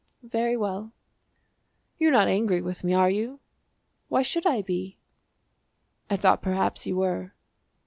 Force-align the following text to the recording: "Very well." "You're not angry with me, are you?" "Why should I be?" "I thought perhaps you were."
"Very 0.23 0.57
well." 0.57 0.93
"You're 1.99 2.11
not 2.11 2.27
angry 2.27 2.59
with 2.59 2.83
me, 2.83 2.91
are 2.91 3.11
you?" 3.11 3.39
"Why 4.07 4.23
should 4.23 4.47
I 4.47 4.63
be?" 4.63 4.97
"I 6.09 6.17
thought 6.17 6.41
perhaps 6.41 6.87
you 6.87 6.95
were." 6.95 7.33